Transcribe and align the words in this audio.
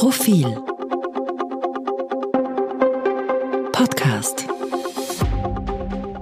Profil 0.00 0.46
Podcast 3.70 4.48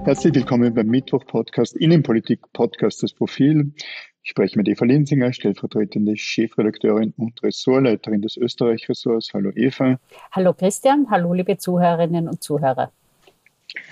Herzlich 0.03 0.35
willkommen 0.35 0.73
beim 0.73 0.87
Mittwoch-Podcast 0.87 1.77
Innenpolitik-Podcast 1.77 3.01
Das 3.01 3.13
Profil. 3.13 3.71
Ich 4.21 4.31
spreche 4.31 4.57
mit 4.57 4.67
Eva 4.67 4.83
Linsinger, 4.83 5.31
stellvertretende 5.31 6.17
Chefredakteurin 6.17 7.13
und 7.15 7.41
Ressortleiterin 7.41 8.21
des 8.21 8.35
Österreich-Ressorts. 8.35 9.33
Hallo 9.33 9.51
Eva. 9.55 9.97
Hallo 10.33 10.53
Christian, 10.53 11.09
hallo 11.09 11.31
liebe 11.31 11.57
Zuhörerinnen 11.57 12.27
und 12.27 12.43
Zuhörer. 12.43 12.91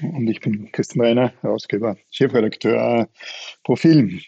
Und 0.02 0.28
ich 0.28 0.42
bin 0.42 0.70
Christian 0.74 1.06
Reiner, 1.06 1.32
Herausgeber, 1.40 1.96
Chefredakteur 2.12 3.08
Profil. 3.64 4.20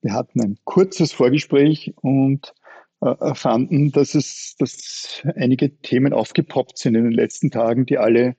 Wir 0.00 0.14
hatten 0.14 0.40
ein 0.40 0.56
kurzes 0.64 1.12
Vorgespräch 1.12 1.92
und 2.00 2.54
äh, 3.02 3.34
fanden, 3.34 3.90
dass 3.90 4.14
es 4.14 4.54
dass 4.58 5.22
einige 5.36 5.76
Themen 5.78 6.12
aufgepoppt 6.12 6.78
sind 6.78 6.94
in 6.94 7.04
den 7.04 7.12
letzten 7.12 7.50
Tagen, 7.50 7.84
die 7.84 7.98
alle 7.98 8.36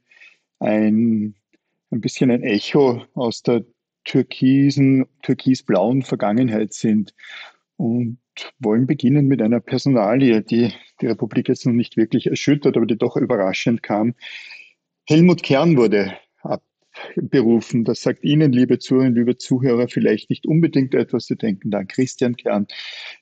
ein, 0.59 1.35
ein 1.91 2.01
bisschen 2.01 2.31
ein 2.31 2.43
Echo 2.43 3.03
aus 3.13 3.43
der 3.43 3.65
türkisen, 4.05 5.05
türkisblauen 5.21 6.03
Vergangenheit 6.03 6.73
sind. 6.73 7.13
Und 7.75 8.19
wollen 8.59 8.87
beginnen 8.87 9.27
mit 9.27 9.41
einer 9.41 9.59
Personalie, 9.59 10.41
die 10.41 10.73
die 11.01 11.07
Republik 11.07 11.49
jetzt 11.49 11.65
noch 11.65 11.73
nicht 11.73 11.97
wirklich 11.97 12.27
erschüttert, 12.27 12.77
aber 12.77 12.85
die 12.85 12.97
doch 12.97 13.17
überraschend 13.17 13.83
kam. 13.83 14.15
Helmut 15.05 15.43
Kern 15.43 15.75
wurde 15.75 16.13
berufen. 17.15 17.83
Das 17.83 18.01
sagt 18.01 18.23
Ihnen, 18.23 18.51
liebe 18.51 18.79
Zuhörerinnen, 18.79 19.15
liebe 19.15 19.37
Zuhörer, 19.37 19.87
vielleicht 19.87 20.29
nicht 20.29 20.45
unbedingt 20.45 20.93
etwas. 20.93 21.25
Sie 21.25 21.35
denken 21.35 21.71
da 21.71 21.79
an 21.79 21.87
Christian 21.87 22.35
Kern. 22.35 22.67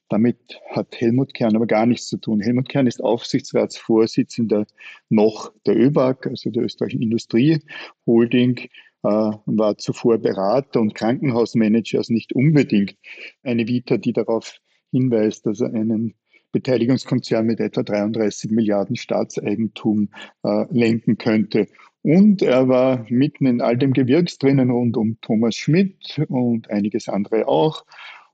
Damit 0.09 0.37
hat 0.69 0.99
Helmut 0.99 1.33
Kern 1.33 1.55
aber 1.55 1.67
gar 1.67 1.85
nichts 1.85 2.07
zu 2.07 2.17
tun. 2.17 2.41
Helmut 2.41 2.69
Kern 2.69 2.87
ist 2.87 3.03
Aufsichtsratsvorsitzender 3.03 4.65
noch 5.09 5.53
der 5.65 5.77
ÖBAG, 5.77 6.27
also 6.27 6.49
der 6.49 6.63
österreichischen 6.63 7.01
Industrieholding, 7.01 8.57
äh, 9.03 9.07
war 9.07 9.77
zuvor 9.77 10.19
Berater 10.19 10.79
und 10.79 10.93
Krankenhausmanager, 10.93 11.99
also 11.99 12.13
nicht 12.13 12.33
unbedingt 12.33 12.95
eine 13.43 13.67
Vita, 13.67 13.97
die 13.97 14.13
darauf 14.13 14.59
hinweist, 14.91 15.45
dass 15.45 15.61
er 15.61 15.73
einen 15.73 16.15
Beteiligungskonzern 16.51 17.45
mit 17.45 17.59
etwa 17.59 17.83
33 17.83 18.51
Milliarden 18.51 18.95
Staatseigentum 18.95 20.09
äh, 20.43 20.65
lenken 20.69 21.17
könnte. 21.17 21.67
Und 22.03 22.41
er 22.41 22.67
war 22.67 23.05
mitten 23.09 23.45
in 23.45 23.61
all 23.61 23.77
dem 23.77 23.93
Gewirks 23.93 24.37
drinnen 24.37 24.71
rund 24.71 24.97
um 24.97 25.19
Thomas 25.21 25.55
Schmidt 25.55 26.19
und 26.29 26.69
einiges 26.69 27.07
andere 27.07 27.47
auch. 27.47 27.85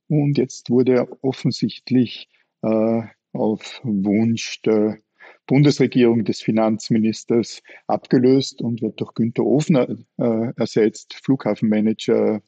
Und 0.08 0.38
jetzt 0.38 0.70
wurde 0.70 0.94
er 0.94 1.24
offensichtlich 1.24 2.30
äh, 2.62 3.02
auf 3.34 3.82
Wunsch 3.84 4.62
der 4.62 5.00
Bundesregierung 5.48 6.24
des 6.26 6.42
Finanzministers 6.42 7.62
abgelöst 7.88 8.62
und 8.62 8.82
wird 8.82 9.00
durch 9.00 9.14
Günter 9.14 9.46
Ofner 9.46 9.88
äh, 10.18 10.54
ersetzt, 10.58 11.16
Flughafenmanager, 11.24 12.42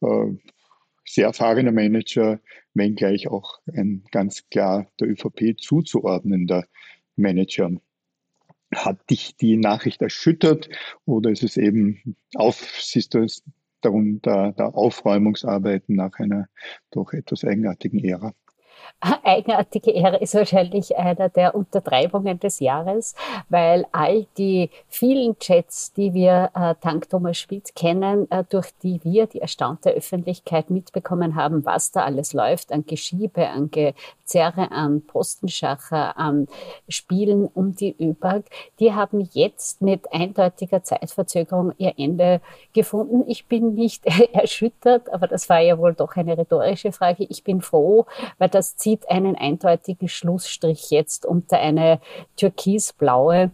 äh, 0.00 0.26
sehr 1.04 1.26
erfahrener 1.26 1.72
Manager, 1.72 2.40
wenngleich 2.74 3.28
auch 3.28 3.60
ein 3.74 4.04
ganz 4.10 4.48
klar 4.50 4.90
der 5.00 5.08
ÖVP 5.08 5.56
zuzuordnender 5.58 6.66
Manager. 7.16 7.70
Hat 8.74 8.98
dich 9.10 9.36
die 9.36 9.56
Nachricht 9.56 10.02
erschüttert 10.02 10.68
oder 11.06 11.30
ist 11.30 11.42
es 11.42 11.56
eben 11.56 12.16
auf, 12.34 12.56
siehst 12.80 13.14
du 13.14 13.20
es 13.20 13.42
darunter 13.80 14.52
der 14.52 14.74
Aufräumungsarbeiten 14.74 15.94
nach 15.96 16.18
einer 16.18 16.48
doch 16.90 17.12
etwas 17.12 17.44
eigenartigen 17.44 18.04
Ära? 18.04 18.34
Eigenartige 19.22 19.90
Ehre 19.92 20.16
ist 20.16 20.34
wahrscheinlich 20.34 20.96
einer 20.96 21.28
der 21.28 21.54
Untertreibungen 21.54 22.40
des 22.40 22.60
Jahres, 22.60 23.14
weil 23.48 23.86
all 23.92 24.26
die 24.36 24.70
vielen 24.88 25.38
Chats, 25.38 25.92
die 25.92 26.14
wir 26.14 26.50
äh, 26.54 26.74
dank 26.80 27.08
Thomas 27.08 27.38
Schmidt 27.38 27.74
kennen, 27.74 28.30
äh, 28.30 28.44
durch 28.48 28.70
die 28.82 29.00
wir 29.04 29.26
die 29.26 29.40
erstaunte 29.40 29.90
Öffentlichkeit 29.90 30.70
mitbekommen 30.70 31.36
haben, 31.36 31.64
was 31.64 31.92
da 31.92 32.02
alles 32.04 32.32
läuft, 32.32 32.72
an 32.72 32.86
Geschiebe, 32.86 33.48
an 33.48 33.70
Gezerre, 33.70 34.70
an 34.72 35.02
Postenschacher, 35.02 36.16
an 36.16 36.48
Spielen 36.88 37.46
um 37.46 37.74
die 37.74 37.94
ÖBAG, 37.98 38.44
die 38.80 38.94
haben 38.94 39.28
jetzt 39.32 39.82
mit 39.82 40.12
eindeutiger 40.12 40.82
Zeitverzögerung 40.82 41.72
ihr 41.78 41.94
Ende 41.98 42.40
gefunden. 42.72 43.24
Ich 43.28 43.46
bin 43.46 43.74
nicht 43.74 44.06
erschüttert, 44.32 45.12
aber 45.12 45.26
das 45.26 45.48
war 45.48 45.60
ja 45.60 45.78
wohl 45.78 45.94
doch 45.94 46.16
eine 46.16 46.36
rhetorische 46.36 46.92
Frage. 46.92 47.26
Ich 47.28 47.44
bin 47.44 47.60
froh, 47.60 48.06
weil 48.38 48.48
das 48.48 48.76
zieht 48.78 49.10
einen 49.10 49.36
eindeutigen 49.36 50.08
Schlussstrich 50.08 50.90
jetzt 50.90 51.26
unter 51.26 51.58
eine 51.58 52.00
türkisblaue 52.36 53.50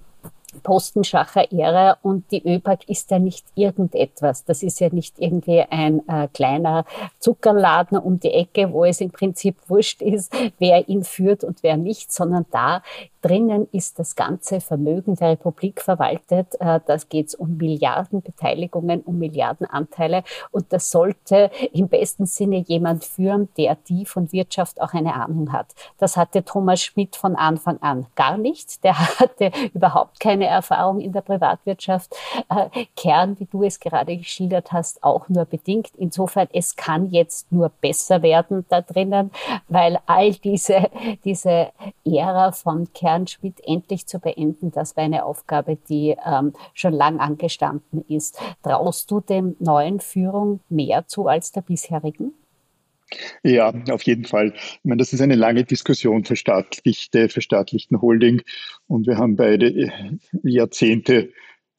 Postenschacher 0.62 1.52
Ära 1.52 1.98
und 2.02 2.30
die 2.30 2.46
ÖBAG 2.46 2.84
ist 2.86 3.10
ja 3.10 3.18
nicht 3.18 3.44
irgendetwas. 3.54 4.44
Das 4.44 4.62
ist 4.62 4.78
ja 4.80 4.88
nicht 4.90 5.18
irgendwie 5.18 5.62
ein 5.62 6.06
äh, 6.08 6.28
kleiner 6.32 6.84
Zuckerladen 7.18 7.98
um 7.98 8.20
die 8.20 8.30
Ecke, 8.30 8.72
wo 8.72 8.84
es 8.84 9.00
im 9.00 9.10
Prinzip 9.10 9.56
wurscht 9.68 10.00
ist, 10.00 10.32
wer 10.58 10.88
ihn 10.88 11.02
führt 11.02 11.44
und 11.44 11.62
wer 11.62 11.76
nicht, 11.76 12.12
sondern 12.12 12.46
da 12.52 12.82
drinnen 13.24 13.66
ist 13.72 13.98
das 13.98 14.16
ganze 14.16 14.60
Vermögen 14.60 15.14
der 15.16 15.30
Republik 15.30 15.80
verwaltet. 15.80 16.60
Äh, 16.60 16.80
das 16.86 17.08
geht 17.08 17.34
um 17.34 17.56
Milliardenbeteiligungen, 17.56 19.00
um 19.00 19.18
Milliardenanteile. 19.18 20.24
Und 20.50 20.72
das 20.72 20.90
sollte 20.90 21.50
im 21.72 21.88
besten 21.88 22.26
Sinne 22.26 22.58
jemand 22.58 23.04
führen, 23.04 23.48
der 23.56 23.76
die 23.88 24.04
von 24.04 24.30
Wirtschaft 24.30 24.80
auch 24.80 24.92
eine 24.92 25.14
Ahnung 25.14 25.52
hat. 25.52 25.74
Das 25.96 26.18
hatte 26.18 26.44
Thomas 26.44 26.82
Schmidt 26.82 27.16
von 27.16 27.34
Anfang 27.34 27.78
an 27.80 28.06
gar 28.14 28.36
nicht. 28.36 28.84
Der 28.84 28.98
hatte 29.18 29.50
überhaupt 29.72 30.20
keine 30.20 30.46
Erfahrung 30.46 31.00
in 31.00 31.12
der 31.12 31.22
Privatwirtschaft. 31.22 32.14
Äh, 32.50 32.84
Kern, 32.94 33.40
wie 33.40 33.46
du 33.46 33.62
es 33.62 33.80
gerade 33.80 34.16
geschildert 34.18 34.70
hast, 34.72 35.02
auch 35.02 35.30
nur 35.30 35.46
bedingt. 35.46 35.92
Insofern, 35.96 36.48
es 36.52 36.76
kann 36.76 37.10
jetzt 37.10 37.50
nur 37.50 37.70
besser 37.70 38.20
werden 38.20 38.66
da 38.68 38.82
drinnen, 38.82 39.30
weil 39.68 39.98
all 40.04 40.32
diese, 40.32 40.90
diese 41.24 41.70
Ära 42.04 42.52
von 42.52 42.92
Kern 42.92 43.13
Schmidt 43.26 43.60
endlich 43.64 44.06
zu 44.06 44.18
beenden. 44.18 44.72
Das 44.72 44.96
war 44.96 45.04
eine 45.04 45.24
Aufgabe, 45.24 45.78
die 45.88 46.16
ähm, 46.24 46.52
schon 46.74 46.92
lang 46.92 47.18
angestanden 47.18 48.04
ist. 48.08 48.38
Traust 48.62 49.10
du 49.10 49.20
dem 49.20 49.56
neuen 49.58 50.00
Führung 50.00 50.60
mehr 50.68 51.06
zu 51.06 51.26
als 51.26 51.52
der 51.52 51.62
bisherigen? 51.62 52.32
Ja, 53.42 53.72
auf 53.90 54.02
jeden 54.02 54.24
Fall. 54.24 54.54
Ich 54.56 54.80
meine, 54.82 54.98
das 54.98 55.12
ist 55.12 55.20
eine 55.20 55.34
lange 55.36 55.64
Diskussion 55.64 56.24
verstaatlichte, 56.24 57.28
verstaatlichten 57.28 58.00
Holding 58.00 58.42
und 58.86 59.06
wir 59.06 59.18
haben 59.18 59.36
beide 59.36 59.92
Jahrzehnte 60.42 61.30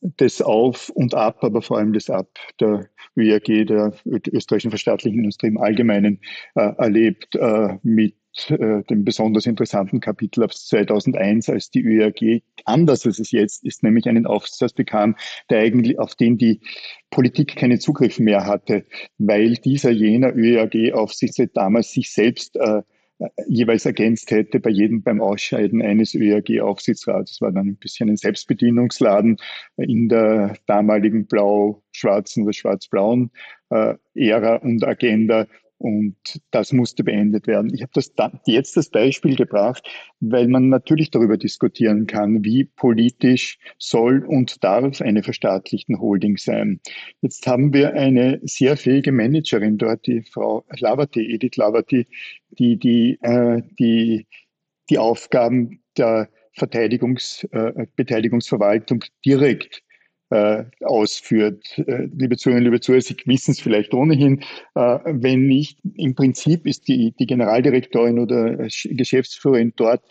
des 0.01 0.41
Auf 0.41 0.89
und 0.89 1.15
Ab, 1.15 1.43
aber 1.43 1.61
vor 1.61 1.77
allem 1.77 1.93
des 1.93 2.09
Ab 2.09 2.29
der 2.59 2.89
ÖAG, 3.17 3.65
der 3.65 3.93
österreichischen 4.05 4.71
verstaatlichen 4.71 5.19
Industrie 5.19 5.47
im 5.47 5.57
Allgemeinen 5.57 6.19
äh, 6.55 6.73
erlebt, 6.77 7.35
äh, 7.35 7.77
mit 7.81 8.15
äh, 8.49 8.83
dem 8.83 9.03
besonders 9.03 9.45
interessanten 9.45 9.99
Kapitel 9.99 10.43
ab 10.43 10.53
2001, 10.53 11.49
als 11.49 11.69
die 11.71 11.83
ÖAG 11.83 12.41
anders 12.65 13.05
als 13.05 13.19
es 13.19 13.31
jetzt 13.31 13.63
ist, 13.63 13.83
nämlich 13.83 14.07
einen 14.07 14.25
Aufsatz 14.25 14.73
bekam, 14.73 15.15
der 15.49 15.59
eigentlich, 15.59 15.99
auf 15.99 16.15
den 16.15 16.37
die 16.37 16.61
Politik 17.09 17.55
keinen 17.55 17.79
Zugriff 17.79 18.19
mehr 18.19 18.45
hatte, 18.45 18.85
weil 19.17 19.55
dieser 19.55 19.91
jener 19.91 20.35
ÖAG-Aufsichtsrat 20.35 21.51
damals 21.53 21.91
sich 21.91 22.11
selbst 22.11 22.55
äh, 22.57 22.81
jeweils 23.47 23.85
ergänzt 23.85 24.31
hätte 24.31 24.59
bei 24.59 24.69
jedem 24.69 25.01
beim 25.01 25.21
Ausscheiden 25.21 25.81
eines 25.81 26.13
ÖAG-Aufsichtsrats. 26.13 27.31
Das 27.31 27.41
war 27.41 27.51
dann 27.51 27.67
ein 27.69 27.77
bisschen 27.77 28.09
ein 28.09 28.17
Selbstbedienungsladen 28.17 29.37
in 29.77 30.09
der 30.09 30.57
damaligen 30.65 31.25
blau-schwarzen 31.25 32.43
oder 32.43 32.53
schwarz-blauen 32.53 33.31
äh, 33.69 33.95
Ära 34.15 34.57
und 34.57 34.83
Agenda. 34.83 35.47
Und 35.77 36.15
das 36.51 36.71
musste 36.71 37.03
beendet 37.03 37.47
werden. 37.47 37.73
Ich 37.73 37.81
habe 37.81 37.91
das 37.93 38.13
jetzt 38.45 38.77
das 38.77 38.89
Beispiel 38.89 39.35
gebracht, 39.35 39.87
weil 40.21 40.47
man 40.47 40.69
natürlich 40.69 41.11
darüber 41.11 41.37
diskutieren 41.37 42.07
kann, 42.07 42.43
wie 42.45 42.63
politisch 42.63 43.59
soll 43.77 44.23
und 44.25 44.63
darf 44.63 45.01
eine 45.01 45.21
verstaatlichte 45.21 45.99
Holding 45.99 46.37
sein. 46.37 46.79
Jetzt 47.21 47.45
haben 47.45 47.73
wir 47.73 47.93
eine 47.93 48.39
sehr 48.43 48.77
fähige 48.77 49.11
Managerin 49.11 49.77
dort, 49.77 50.07
die 50.07 50.23
Frau 50.23 50.63
Lavati, 50.79 51.33
Edith 51.33 51.57
Lavati, 51.57 52.07
die 52.51 52.77
die, 52.77 53.19
äh, 53.21 53.61
die, 53.77 54.27
die 54.89 54.97
Aufgaben 54.97 55.81
der 55.97 56.29
Verteidigungs, 56.53 57.43
äh, 57.51 57.85
Beteiligungsverwaltung 57.97 59.03
direkt 59.25 59.83
äh, 60.35 60.65
ausführt. 60.83 61.77
Äh, 61.77 62.07
liebe 62.13 62.35
Zuhörerinnen, 62.37 62.71
liebe 62.71 62.81
Zuhörer, 62.81 63.01
Sie 63.01 63.15
wissen 63.25 63.51
es 63.51 63.61
vielleicht 63.61 63.93
ohnehin. 63.93 64.41
Äh, 64.75 64.99
wenn 65.05 65.47
nicht, 65.47 65.79
im 65.95 66.15
Prinzip 66.15 66.65
ist 66.65 66.87
die, 66.87 67.13
die 67.17 67.25
Generaldirektorin 67.25 68.19
oder 68.19 68.67
Geschäftsführerin 68.83 69.73
dort 69.75 70.01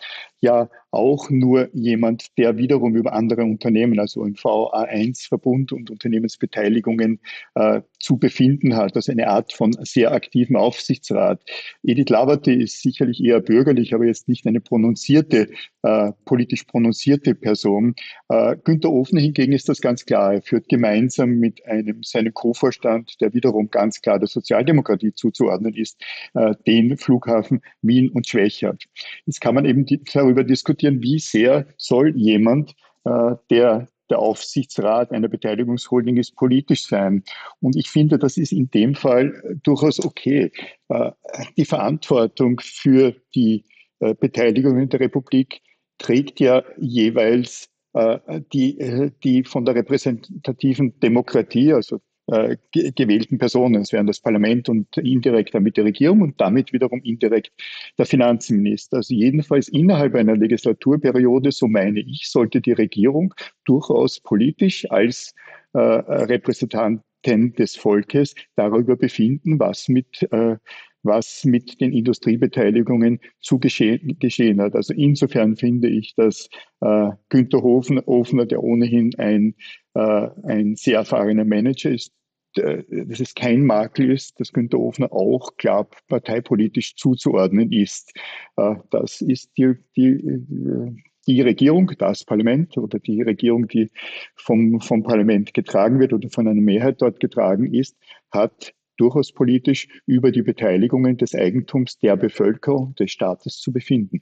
ja 0.45 0.69
auch 0.91 1.29
nur 1.29 1.69
jemand, 1.73 2.37
der 2.37 2.57
wiederum 2.57 2.95
über 2.95 3.13
andere 3.13 3.43
Unternehmen, 3.43 3.99
also 3.99 4.23
im 4.23 4.35
VA1-Verbund 4.35 5.73
und 5.73 5.91
Unternehmensbeteiligungen 5.91 7.19
äh, 7.55 7.81
zu 7.99 8.17
befinden 8.17 8.75
hat, 8.75 8.95
also 8.95 9.11
eine 9.11 9.27
Art 9.27 9.51
von 9.51 9.73
sehr 9.81 10.13
aktiven 10.13 10.55
Aufsichtsrat. 10.55 11.43
Edith 11.83 12.09
Lavati 12.09 12.53
ist 12.53 12.81
sicherlich 12.81 13.21
eher 13.21 13.41
bürgerlich, 13.41 13.93
aber 13.93 14.05
jetzt 14.05 14.29
nicht 14.29 14.47
eine 14.47 14.61
prononzierte, 14.61 15.49
äh, 15.83 16.11
politisch 16.23 16.63
prononzierte 16.63 17.35
Person. 17.35 17.95
Äh, 18.29 18.55
Günter 18.63 18.91
Ofner 18.91 19.21
hingegen 19.21 19.51
ist 19.51 19.67
das 19.67 19.81
ganz 19.81 20.05
klar. 20.05 20.35
Er 20.35 20.41
führt 20.41 20.69
gemeinsam 20.69 21.31
mit 21.31 21.65
einem 21.65 22.03
seinem 22.03 22.33
Co-Vorstand, 22.33 23.19
der 23.19 23.33
wiederum 23.33 23.69
ganz 23.69 24.01
klar 24.01 24.19
der 24.19 24.27
Sozialdemokratie 24.27 25.13
zuzuordnen 25.13 25.73
ist, 25.73 26.01
äh, 26.35 26.53
den 26.65 26.97
Flughafen 26.97 27.61
Wien 27.81 28.09
und 28.09 28.27
Schwächert. 28.27 28.85
Jetzt 29.25 29.41
kann 29.41 29.55
man 29.55 29.65
eben 29.65 29.85
die, 29.85 30.01
darüber 30.03 30.34
diskutieren, 30.43 31.01
wie 31.01 31.19
sehr 31.19 31.67
soll 31.77 32.15
jemand, 32.15 32.75
äh, 33.05 33.35
der 33.49 33.87
der 34.09 34.19
Aufsichtsrat 34.19 35.11
einer 35.11 35.27
Beteiligungsholding 35.27 36.17
ist 36.17 36.35
politisch 36.35 36.87
sein. 36.87 37.23
Und 37.59 37.75
ich 37.75 37.89
finde, 37.89 38.19
das 38.19 38.37
ist 38.37 38.51
in 38.51 38.69
dem 38.69 38.95
Fall 38.95 39.59
durchaus 39.63 40.03
okay. 40.03 40.51
Äh, 40.89 41.11
die 41.57 41.65
Verantwortung 41.65 42.61
für 42.63 43.15
die 43.33 43.65
äh, 43.99 44.13
Beteiligung 44.13 44.79
in 44.79 44.89
der 44.89 44.99
Republik 44.99 45.61
trägt 45.97 46.39
ja 46.39 46.63
jeweils 46.77 47.69
äh, 47.93 48.19
die, 48.53 49.11
die 49.23 49.43
von 49.43 49.65
der 49.65 49.75
repräsentativen 49.75 50.99
Demokratie, 50.99 51.73
also 51.73 51.99
äh, 52.27 52.57
gewählten 52.71 53.37
Personen. 53.37 53.81
Es 53.81 53.91
wären 53.93 54.07
das 54.07 54.19
Parlament 54.19 54.69
und 54.69 54.97
indirekt 54.97 55.53
damit 55.53 55.77
die 55.77 55.81
Regierung 55.81 56.21
und 56.21 56.41
damit 56.41 56.73
wiederum 56.73 57.01
indirekt 57.03 57.51
der 57.97 58.05
Finanzminister. 58.05 58.97
Also 58.97 59.13
jedenfalls 59.13 59.67
innerhalb 59.67 60.15
einer 60.15 60.35
Legislaturperiode, 60.35 61.51
so 61.51 61.67
meine 61.67 61.99
ich, 61.99 62.29
sollte 62.29 62.61
die 62.61 62.73
Regierung 62.73 63.33
durchaus 63.65 64.19
politisch 64.19 64.89
als 64.89 65.33
äh, 65.73 65.79
Repräsentantin 65.79 67.53
des 67.53 67.75
Volkes 67.75 68.35
darüber 68.55 68.95
befinden, 68.95 69.59
was 69.59 69.87
mit 69.87 70.23
äh, 70.31 70.57
was 71.05 71.45
mit 71.45 71.79
den 71.79 71.93
Industriebeteiligungen 71.93 73.19
zu 73.39 73.59
geschehen, 73.59 74.17
geschehen 74.19 74.59
hat. 74.59 74.75
Also 74.75 74.93
insofern 74.93 75.55
finde 75.55 75.87
ich, 75.87 76.15
dass 76.15 76.49
äh, 76.81 77.11
Günter 77.29 77.61
Hofner, 77.61 78.45
der 78.45 78.63
ohnehin 78.63 79.13
ein, 79.17 79.55
ein 79.95 80.75
sehr 80.75 80.97
erfahrener 80.97 81.45
Manager 81.45 81.89
ist, 81.89 82.11
äh, 82.57 82.83
dass 83.05 83.19
es 83.19 83.33
kein 83.33 83.65
Makel 83.65 84.11
ist, 84.11 84.39
dass 84.39 84.53
Günter 84.53 84.77
Hofner 84.77 85.11
auch 85.11 85.57
klar 85.57 85.87
parteipolitisch 86.07 86.95
zuzuordnen 86.95 87.71
ist. 87.71 88.13
Äh, 88.57 88.75
das 88.91 89.21
ist 89.21 89.51
die, 89.57 89.75
die, 89.95 90.09
äh, 90.09 90.91
die 91.27 91.41
Regierung, 91.41 91.91
das 91.97 92.23
Parlament 92.23 92.77
oder 92.77 92.99
die 92.99 93.21
Regierung, 93.21 93.67
die 93.67 93.91
vom, 94.35 94.79
vom 94.79 95.03
Parlament 95.03 95.53
getragen 95.53 95.99
wird 95.99 96.13
oder 96.13 96.29
von 96.29 96.47
einer 96.47 96.61
Mehrheit 96.61 97.01
dort 97.01 97.19
getragen 97.19 97.73
ist, 97.73 97.97
hat 98.31 98.73
durchaus 98.97 99.33
politisch 99.33 99.87
über 100.05 100.31
die 100.31 100.43
Beteiligungen 100.43 101.17
des 101.17 101.35
Eigentums 101.35 101.97
der 101.99 102.15
Bevölkerung 102.15 102.95
des 102.95 103.11
Staates 103.11 103.59
zu 103.59 103.73
befinden. 103.73 104.21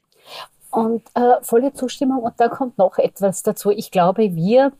Und 0.73 1.03
äh, 1.13 1.35
volle 1.43 1.71
Zustimmung. 1.73 2.23
Und 2.23 2.33
da 2.37 2.47
kommt 2.47 2.79
noch 2.79 2.97
etwas 2.97 3.43
dazu. 3.43 3.69
Ich 3.69 3.91
glaube, 3.91 4.35
wir, 4.35 4.71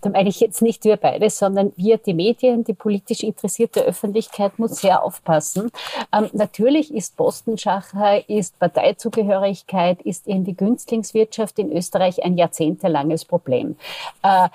da 0.00 0.08
meine 0.08 0.30
ich 0.30 0.40
jetzt 0.40 0.62
nicht 0.62 0.82
wir 0.84 0.96
beide, 0.96 1.28
sondern 1.28 1.72
wir, 1.76 1.98
die 1.98 2.14
Medien, 2.14 2.64
die 2.64 2.72
politisch 2.72 3.22
interessierte 3.22 3.82
Öffentlichkeit 3.82 4.58
muss 4.58 4.80
sehr 4.80 5.02
aufpassen. 5.02 5.70
Ähm, 6.10 6.30
natürlich 6.32 6.94
ist 6.94 7.18
Postenschacher, 7.18 8.26
ist 8.30 8.58
Parteizugehörigkeit, 8.58 10.00
ist 10.00 10.26
in 10.26 10.44
die 10.44 10.56
Günstlingswirtschaft 10.56 11.58
in 11.58 11.70
Österreich 11.70 12.24
ein 12.24 12.38
jahrzehntelanges 12.38 13.26
Problem. 13.26 13.76
Äh, 14.22 14.48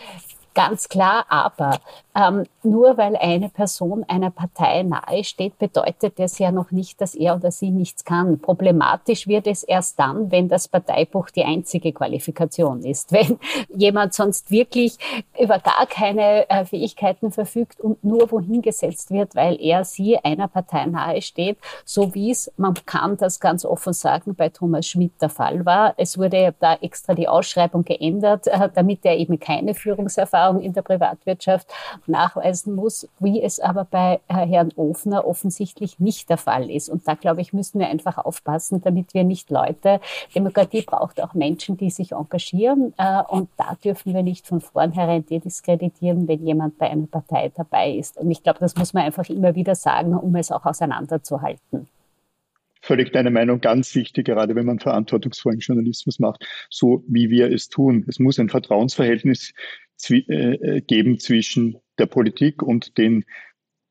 Ganz 0.57 0.89
klar, 0.89 1.27
aber 1.29 1.79
ähm, 2.15 2.45
nur 2.63 2.97
weil 2.97 3.15
eine 3.15 3.49
Person 3.49 4.03
einer 4.07 4.31
Partei 4.31 4.81
nahe 4.81 5.23
steht, 5.23 5.59
bedeutet 5.59 6.17
das 6.17 6.39
ja 6.39 6.51
noch 6.51 6.71
nicht, 6.71 6.99
dass 6.99 7.13
er 7.13 7.35
oder 7.35 7.51
sie 7.51 7.69
nichts 7.69 8.03
kann. 8.03 8.39
Problematisch 8.39 9.27
wird 9.27 9.45
es 9.45 9.61
erst 9.61 9.99
dann, 9.99 10.31
wenn 10.31 10.47
das 10.47 10.67
Parteibuch 10.67 11.29
die 11.29 11.43
einzige 11.43 11.93
Qualifikation 11.93 12.81
ist. 12.83 13.11
Wenn 13.17 13.37
jemand 13.69 14.15
sonst 14.15 14.49
wirklich 14.49 14.97
über 15.39 15.59
gar 15.59 15.85
keine 15.87 16.49
äh, 16.49 16.65
Fähigkeiten 16.65 17.31
verfügt 17.31 17.79
und 17.79 18.03
nur 18.03 18.31
wohin 18.31 18.61
gesetzt 18.63 19.11
wird, 19.11 19.35
weil 19.35 19.61
er 19.61 19.85
sie 19.85 20.17
einer 20.17 20.47
Partei 20.47 20.85
nahe 20.87 21.21
steht, 21.21 21.57
so 21.85 22.15
wie 22.15 22.31
es, 22.31 22.51
man 22.57 22.73
kann 22.85 23.17
das 23.17 23.39
ganz 23.39 23.63
offen 23.63 23.93
sagen, 23.93 24.33
bei 24.33 24.49
Thomas 24.49 24.87
Schmidt 24.87 25.13
der 25.21 25.29
Fall 25.29 25.65
war. 25.65 25.93
Es 25.97 26.17
wurde 26.17 26.55
da 26.59 26.75
extra 26.75 27.13
die 27.13 27.27
Ausschreibung 27.27 27.83
geändert, 27.83 28.47
äh, 28.47 28.69
damit 28.73 29.05
er 29.05 29.17
eben 29.17 29.39
keine 29.39 29.75
Führungserfahrung 29.75 30.46
Erfahrung 30.47 30.61
in 30.61 30.73
der 30.73 30.81
Privatwirtschaft 30.81 31.67
nachweisen 32.05 32.75
muss, 32.75 33.07
wie 33.19 33.41
es 33.41 33.59
aber 33.59 33.85
bei 33.85 34.19
Herrn 34.27 34.71
Ofner 34.75 35.27
offensichtlich 35.27 35.99
nicht 35.99 36.29
der 36.29 36.37
Fall 36.37 36.69
ist. 36.69 36.89
Und 36.89 37.07
da, 37.07 37.15
glaube 37.15 37.41
ich, 37.41 37.53
müssen 37.53 37.79
wir 37.79 37.87
einfach 37.87 38.17
aufpassen, 38.17 38.81
damit 38.81 39.13
wir 39.13 39.23
nicht 39.23 39.49
Leute, 39.49 39.99
Demokratie 40.33 40.81
braucht 40.83 41.21
auch 41.21 41.33
Menschen, 41.33 41.75
die 41.77 41.89
sich 41.89 42.13
engagieren. 42.13 42.93
Äh, 42.97 43.23
und 43.27 43.49
da 43.57 43.75
dürfen 43.83 44.13
wir 44.13 44.23
nicht 44.23 44.47
von 44.47 44.61
vornherein 44.61 45.25
diskreditieren, 45.25 46.27
wenn 46.27 46.45
jemand 46.45 46.77
bei 46.77 46.89
einer 46.89 47.07
Partei 47.07 47.51
dabei 47.55 47.91
ist. 47.91 48.17
Und 48.17 48.31
ich 48.31 48.43
glaube, 48.43 48.59
das 48.59 48.75
muss 48.75 48.93
man 48.93 49.03
einfach 49.03 49.29
immer 49.29 49.55
wieder 49.55 49.75
sagen, 49.75 50.15
um 50.15 50.35
es 50.35 50.51
auch 50.51 50.65
auseinanderzuhalten 50.65 51.87
völlig 52.87 53.11
deine 53.11 53.31
Meinung, 53.31 53.59
ganz 53.59 53.93
wichtig, 53.95 54.25
gerade 54.25 54.55
wenn 54.55 54.65
man 54.65 54.79
verantwortungsvollen 54.79 55.59
Journalismus 55.59 56.19
macht, 56.19 56.47
so 56.69 57.03
wie 57.07 57.29
wir 57.29 57.51
es 57.51 57.67
tun. 57.67 58.05
Es 58.07 58.17
muss 58.17 58.39
ein 58.39 58.49
Vertrauensverhältnis 58.49 59.53
äh, 60.09 60.15
äh, 60.15 60.81
geben 60.81 61.19
zwischen 61.19 61.77
der 61.99 62.05
Politik 62.05 62.63
und 62.63 62.97
den 62.97 63.25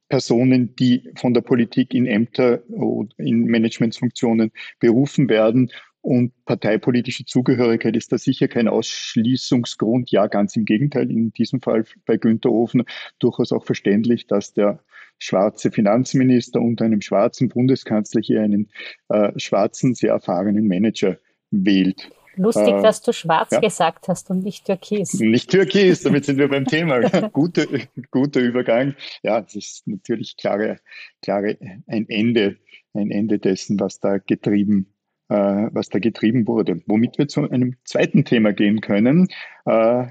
Personen, 0.09 0.75
die 0.77 1.11
von 1.17 1.35
der 1.35 1.43
Politik 1.43 1.93
in 1.93 2.07
Ämter 2.07 2.63
oder 2.69 3.09
in 3.19 3.45
Managementsfunktionen 3.47 4.51
berufen 4.81 5.29
werden. 5.29 5.71
Und 6.01 6.33
parteipolitische 6.45 7.25
Zugehörigkeit 7.25 7.97
ist 7.97 8.13
da 8.13 8.19
sicher 8.19 8.47
kein 8.47 8.69
Ausschließungsgrund. 8.69 10.11
Ja, 10.13 10.29
ganz 10.29 10.55
im 10.57 10.65
Gegenteil. 10.65 11.11
In 11.11 11.33
diesem 11.33 11.61
Fall 11.61 11.85
bei 12.07 12.17
Günter 12.17 12.53
Ofen 12.53 12.85
durchaus 13.19 13.51
auch 13.51 13.65
verständlich, 13.65 14.29
dass 14.29 14.55
der 14.55 14.85
schwarze 15.19 15.71
Finanzminister 15.71 16.61
unter 16.61 16.85
einem 16.85 17.01
schwarzen 17.01 17.49
Bundeskanzler 17.49 18.21
hier 18.23 18.43
einen 18.43 18.71
äh, 19.09 19.33
schwarzen, 19.39 19.95
sehr 19.95 20.13
erfahrenen 20.13 20.69
Manager 20.69 21.19
wählt. 21.51 22.11
Lustig, 22.37 22.75
äh, 22.75 22.83
dass 22.83 23.01
du 23.03 23.13
schwarz 23.13 23.51
ja. 23.51 23.61
gesagt 23.61 24.09
hast 24.09 24.31
und 24.31 24.45
nicht 24.45 24.67
türkis. 24.67 25.15
Nicht 25.15 25.51
türkis, 25.51 26.03
damit 26.03 26.27
sind 26.27 26.39
wir 26.39 26.49
beim 26.49 26.65
Thema. 26.67 27.01
guter, 27.31 27.65
guter 28.11 28.41
Übergang. 28.41 28.95
Ja, 29.23 29.41
es 29.41 29.55
ist 29.57 29.89
natürlich 29.89 30.37
klare, 30.37 30.79
klare 31.23 31.57
ein 31.87 32.09
Ende, 32.09 32.59
ein 32.93 33.11
Ende 33.11 33.39
dessen, 33.39 33.81
was 33.81 34.01
da 34.01 34.19
getrieben, 34.19 34.93
äh, 35.29 35.35
was 35.35 35.89
da 35.89 35.99
getrieben 35.99 36.47
wurde. 36.47 36.83
Womit 36.87 37.17
wir 37.19 37.27
zu 37.27 37.49
einem 37.49 37.77
zweiten 37.85 38.25
Thema 38.25 38.53
gehen 38.53 38.81
können. 38.83 39.29
Äh, 39.65 40.09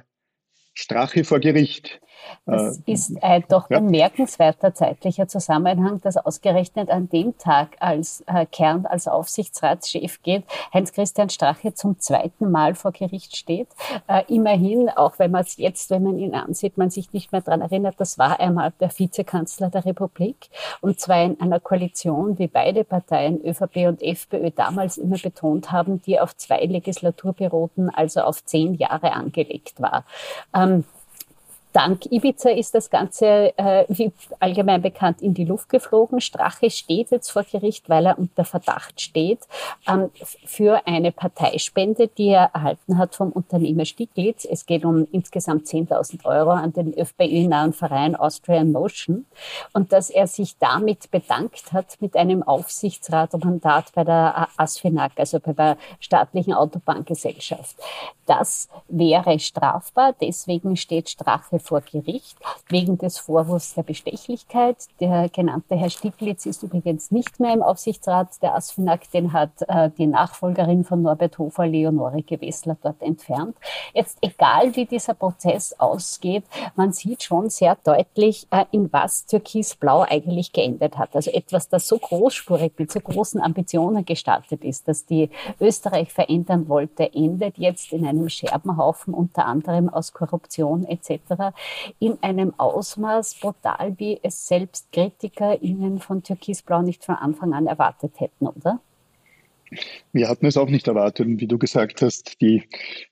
Strache 0.73 1.23
vor 1.23 1.39
Gericht. 1.39 2.01
Das 2.45 2.77
äh, 2.79 2.91
ist 2.91 3.23
ein 3.23 3.43
doch 3.49 3.69
ja. 3.69 3.79
bemerkenswerter 3.79 4.73
zeitlicher 4.73 5.27
Zusammenhang, 5.27 6.01
dass 6.01 6.17
ausgerechnet 6.17 6.89
an 6.89 7.09
dem 7.09 7.37
Tag, 7.37 7.75
als 7.79 8.23
äh, 8.27 8.45
Kern 8.45 8.85
als 8.85 9.07
Aufsichtsratschef 9.07 10.21
geht, 10.21 10.43
Heinz-Christian 10.73 11.29
Strache 11.29 11.73
zum 11.73 11.99
zweiten 11.99 12.51
Mal 12.51 12.75
vor 12.75 12.91
Gericht 12.91 13.35
steht. 13.35 13.67
Äh, 14.07 14.23
immerhin, 14.27 14.89
auch 14.89 15.19
wenn 15.19 15.31
man 15.31 15.41
es 15.41 15.57
jetzt, 15.57 15.89
wenn 15.89 16.03
man 16.03 16.17
ihn 16.17 16.35
ansieht, 16.35 16.77
man 16.77 16.89
sich 16.89 17.13
nicht 17.13 17.31
mehr 17.31 17.41
daran 17.41 17.61
erinnert, 17.61 17.95
das 17.97 18.17
war 18.17 18.39
einmal 18.39 18.73
der 18.79 18.89
Vizekanzler 18.97 19.69
der 19.69 19.85
Republik 19.85 20.49
und 20.81 20.99
zwar 20.99 21.23
in 21.23 21.39
einer 21.39 21.59
Koalition, 21.59 22.37
wie 22.37 22.47
beide 22.47 22.83
Parteien, 22.83 23.43
ÖVP 23.45 23.87
und 23.87 24.01
FPÖ, 24.01 24.51
damals 24.51 24.97
immer 24.97 25.17
betont 25.17 25.71
haben, 25.71 26.01
die 26.01 26.19
auf 26.19 26.35
zwei 26.35 26.59
Legislaturperioden, 26.59 27.89
also 27.89 28.21
auf 28.21 28.43
zehn 28.43 28.75
Jahre 28.75 29.13
angelegt 29.13 29.81
war. 29.81 30.05
Ähm, 30.53 30.85
Dank 31.75 32.09
Ibiza 32.09 32.51
ist 32.51 32.73
das 32.73 32.89
Ganze, 32.89 33.51
äh, 33.57 33.83
wie 33.89 34.09
allgemein 34.39 34.81
bekannt, 34.81 35.21
in 35.21 35.33
die 35.33 35.43
Luft 35.43 35.67
geflogen. 35.67 36.21
Strache 36.21 36.69
steht 36.69 37.11
jetzt 37.11 37.29
vor 37.29 37.43
Gericht, 37.43 37.89
weil 37.89 38.05
er 38.05 38.17
unter 38.17 38.45
Verdacht 38.45 39.01
steht 39.01 39.39
ähm, 39.85 40.09
für 40.45 40.87
eine 40.87 41.11
Parteispende, 41.11 42.07
die 42.07 42.29
er 42.29 42.51
erhalten 42.53 42.97
hat 42.97 43.13
vom 43.13 43.33
Unternehmer 43.33 43.83
Stieglitz. 43.83 44.45
Es 44.49 44.65
geht 44.65 44.85
um 44.85 45.05
insgesamt 45.11 45.67
10.000 45.67 46.23
Euro 46.23 46.51
an 46.51 46.71
den 46.71 46.95
FPÖ-nahen 46.95 47.73
Verein 47.73 48.15
Austrian 48.15 48.71
Motion 48.71 49.25
und 49.73 49.91
dass 49.91 50.09
er 50.09 50.27
sich 50.27 50.57
damit 50.57 51.11
bedankt 51.11 51.73
hat 51.73 51.97
mit 51.99 52.15
einem 52.15 52.41
Aufsichtsratmandat 52.41 53.91
bei 53.93 54.05
der 54.05 54.47
ASFINAG, 54.55 55.11
also 55.17 55.41
bei 55.41 55.51
der 55.51 55.77
staatlichen 55.99 56.53
Autobahngesellschaft. 56.53 57.75
Das 58.27 58.69
wäre 58.87 59.37
strafbar, 59.39 60.15
deswegen 60.21 60.77
steht 60.77 61.09
Strache 61.09 61.59
vor 61.65 61.81
Gericht 61.81 62.37
wegen 62.69 62.97
des 62.97 63.17
Vorwurfs 63.17 63.73
der 63.73 63.83
Bestechlichkeit. 63.83 64.77
Der 64.99 65.29
genannte 65.29 65.75
Herr 65.75 65.89
Stiglitz 65.89 66.45
ist 66.45 66.63
übrigens 66.63 67.11
nicht 67.11 67.39
mehr 67.39 67.53
im 67.53 67.61
Aufsichtsrat 67.61 68.41
der 68.41 68.55
ASFINAG, 68.55 69.09
den 69.11 69.33
hat 69.33 69.51
äh, 69.67 69.89
die 69.97 70.07
Nachfolgerin 70.07 70.83
von 70.83 71.01
Norbert 71.01 71.37
Hofer, 71.37 71.67
Leonore 71.67 72.21
Gewessler, 72.21 72.77
dort 72.81 73.01
entfernt. 73.01 73.55
Jetzt 73.93 74.17
egal, 74.21 74.75
wie 74.75 74.85
dieser 74.85 75.13
Prozess 75.13 75.73
ausgeht, 75.79 76.43
man 76.75 76.93
sieht 76.93 77.23
schon 77.23 77.49
sehr 77.49 77.77
deutlich, 77.83 78.47
äh, 78.51 78.65
in 78.71 78.91
was 78.91 79.25
Türkisblau 79.25 80.01
eigentlich 80.01 80.53
geendet 80.53 80.97
hat. 80.97 81.15
Also 81.15 81.31
etwas, 81.31 81.69
das 81.69 81.87
so 81.87 81.97
großspurig 81.97 82.73
mit 82.77 82.91
so 82.91 82.99
großen 82.99 83.41
Ambitionen 83.41 84.05
gestartet 84.05 84.63
ist, 84.63 84.87
dass 84.87 85.05
die 85.05 85.29
Österreich 85.59 86.11
verändern 86.11 86.67
wollte, 86.67 87.13
endet 87.13 87.57
jetzt 87.57 87.91
in 87.93 88.05
einem 88.05 88.29
Scherbenhaufen, 88.29 89.13
unter 89.13 89.45
anderem 89.45 89.89
aus 89.89 90.13
Korruption 90.13 90.85
etc., 90.85 91.54
in 91.99 92.17
einem 92.21 92.53
Ausmaß 92.57 93.39
brutal, 93.39 93.93
wie 93.97 94.19
es 94.23 94.47
selbst 94.47 94.91
KritikerInnen 94.91 95.99
von 95.99 96.23
Türkisblau 96.23 96.81
nicht 96.81 97.03
von 97.05 97.15
Anfang 97.15 97.53
an 97.53 97.67
erwartet 97.67 98.19
hätten, 98.19 98.47
oder? 98.47 98.79
Wir 100.13 100.29
hatten 100.29 100.45
es 100.45 100.57
auch 100.57 100.69
nicht 100.69 100.87
erwartet. 100.87 101.25
Und 101.25 101.41
wie 101.41 101.47
du 101.47 101.57
gesagt 101.57 102.01
hast, 102.01 102.39
die, 102.41 102.63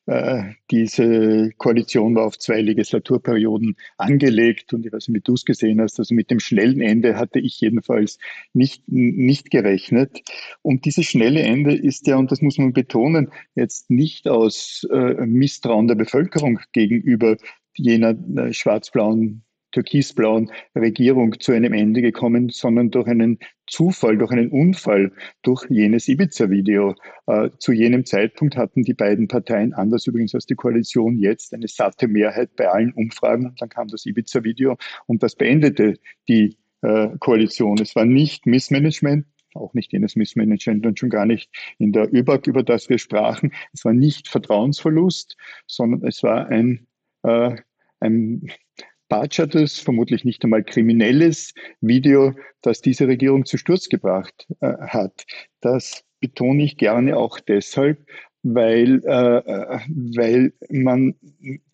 äh, 0.06 0.44
diese 0.72 1.52
Koalition 1.58 2.16
war 2.16 2.26
auf 2.26 2.38
zwei 2.38 2.62
Legislaturperioden 2.62 3.76
angelegt. 3.98 4.74
Und 4.74 4.86
ich 4.86 4.94
weiß 4.94 5.08
nicht, 5.08 5.18
wie 5.18 5.22
du 5.22 5.34
es 5.34 5.46
gesehen 5.46 5.82
hast. 5.82 6.00
Also 6.00 6.14
mit 6.14 6.30
dem 6.32 6.40
schnellen 6.40 6.82
Ende 6.82 7.18
hatte 7.18 7.40
ich 7.40 7.60
jedenfalls 7.60 8.20
nicht, 8.54 8.84
nicht 8.88 9.52
gerechnet. 9.52 10.22
Und 10.62 10.86
dieses 10.86 11.06
schnelle 11.06 11.42
Ende 11.42 11.76
ist 11.76 12.08
ja, 12.08 12.18
und 12.18 12.32
das 12.32 12.42
muss 12.42 12.58
man 12.58 12.74
betonen, 12.74 13.32
jetzt 13.56 13.90
nicht 13.90 14.28
aus 14.28 14.88
äh, 14.92 15.26
Misstrauen 15.26 15.88
der 15.88 15.96
Bevölkerung 15.96 16.60
gegenüber 16.72 17.38
jener 17.76 18.16
äh, 18.38 18.54
schwarz-blauen 18.54 19.44
türkisblauen 19.74 20.52
Regierung 20.76 21.40
zu 21.40 21.52
einem 21.52 21.74
Ende 21.74 22.02
gekommen, 22.02 22.50
sondern 22.50 22.92
durch 22.92 23.08
einen 23.08 23.40
Zufall, 23.68 24.18
durch 24.18 24.32
einen 24.32 24.50
Unfall, 24.50 25.12
durch 25.42 25.66
jenes 25.70 26.08
Ibiza-Video. 26.08 26.96
Äh, 27.28 27.50
zu 27.58 27.74
jenem 27.74 28.06
Zeitpunkt 28.06 28.56
hatten 28.56 28.84
die 28.84 28.94
beiden 28.94 29.28
Parteien, 29.28 29.74
anders 29.74 30.08
übrigens 30.08 30.36
als 30.36 30.46
die 30.46 30.56
Koalition 30.56 31.18
jetzt, 31.18 31.54
eine 31.54 31.68
satte 31.68 32.08
Mehrheit 32.08 32.56
bei 32.56 32.70
allen 32.70 32.94
Umfragen. 32.94 33.56
Dann 33.60 33.70
kam 33.70 33.88
das 33.88 34.06
Ibiza-Video 34.06 34.78
und 35.08 35.24
das 35.24 35.36
beendete 35.36 35.96
die 36.30 36.58
äh, 36.82 37.10
Koalition. 37.20 37.78
Es 37.82 37.96
war 37.96 38.06
nicht 38.06 38.46
Missmanagement, 38.46 39.26
auch 39.56 39.74
nicht 39.74 39.92
jenes 39.92 40.16
Missmanagement 40.16 40.86
und 40.86 41.00
schon 41.00 41.10
gar 41.10 41.26
nicht 41.26 41.50
in 41.80 41.92
der 41.92 42.14
ÖBAG, 42.14 42.48
über 42.48 42.64
das 42.64 42.90
wir 42.90 42.98
sprachen. 42.98 43.52
Es 43.74 43.86
war 43.86 43.94
nicht 43.94 44.28
Vertrauensverlust, 44.28 45.36
sondern 45.68 46.08
es 46.08 46.22
war 46.24 46.48
ein, 46.48 46.88
äh, 47.24 47.56
ein 48.00 48.48
verpatschertes, 49.14 49.80
vermutlich 49.80 50.26
nicht 50.26 50.44
einmal 50.44 50.64
kriminelles 50.64 51.54
Video, 51.82 52.34
das 52.62 52.82
diese 52.82 53.08
Regierung 53.08 53.46
zu 53.46 53.58
Sturz 53.58 53.90
gebracht 53.90 54.48
äh, 54.60 54.74
hat. 54.80 55.26
Das 55.62 56.04
betone 56.20 56.64
ich 56.64 56.78
gerne 56.78 57.18
auch 57.18 57.40
deshalb, 57.40 58.06
weil, 58.44 59.02
äh, 59.06 59.80
weil 59.88 60.54
man 60.70 61.16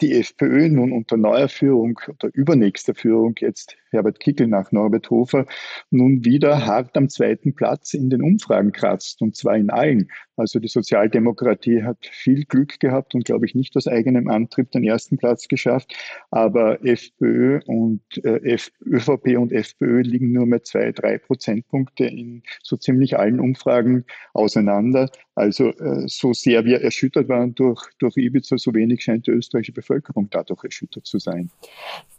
die 0.02 0.14
FPÖ 0.14 0.70
nun 0.70 0.92
unter 0.92 1.18
neuer 1.18 1.48
Führung 1.48 2.00
oder 2.08 2.30
übernächster 2.34 2.94
Führung 2.94 3.36
jetzt 3.40 3.76
Herbert 3.92 4.20
Kickel 4.20 4.48
nach 4.48 4.72
Norbert 4.72 5.10
Hofer 5.10 5.46
nun 5.90 6.24
wieder 6.26 6.66
hart 6.66 6.96
am 6.96 7.10
zweiten 7.10 7.56
Platz 7.56 7.94
in 7.94 8.10
den 8.10 8.22
Umfragen 8.22 8.72
kratzt 8.72 9.22
und 9.22 9.36
zwar 9.36 9.56
in 9.56 9.70
allen. 9.70 10.12
Also 10.40 10.60
die 10.60 10.68
Sozialdemokratie 10.68 11.84
hat 11.84 11.98
viel 12.06 12.46
Glück 12.46 12.80
gehabt 12.80 13.14
und 13.14 13.26
glaube 13.26 13.46
ich 13.46 13.56
nicht 13.56 13.76
aus 13.76 13.88
eigenem 13.88 14.30
Antrieb 14.30 14.72
den 14.72 14.84
ersten 14.84 15.18
Platz 15.18 15.48
geschafft, 15.48 15.94
aber 16.32 16.84
FPÖ 16.86 17.60
und 17.66 18.02
äh, 18.24 18.58
ÖVP 18.86 19.38
und 19.38 19.52
FPÖ 19.52 20.02
liegen 20.02 20.32
nur 20.32 20.46
mehr 20.46 20.64
zwei, 20.64 20.92
drei 20.92 21.18
Prozentpunkte 21.18 22.06
in 22.06 22.44
so 22.64 22.78
ziemlich 22.78 23.18
allen 23.18 23.40
Umfragen 23.40 24.06
auseinander. 24.34 25.10
Also 25.36 25.70
äh, 25.70 26.04
so 26.08 26.34
sehr 26.34 26.66
wir 26.66 26.82
erschüttert 26.82 27.30
waren 27.30 27.56
durch, 27.56 27.86
durch 28.00 28.18
Ibiza, 28.18 28.58
so 28.58 28.74
wenig 28.74 29.04
scheint 29.04 29.28
die 29.28 29.32
österreichische 29.32 29.74
Bevölkerung 29.74 30.30
dadurch 30.30 30.64
erschüttert 30.64 31.06
zu 31.06 31.20
sein. 31.20 31.50